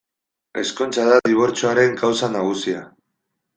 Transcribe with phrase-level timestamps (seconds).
[0.61, 2.83] Ezkontza da dibortzioaren kausa nagusia.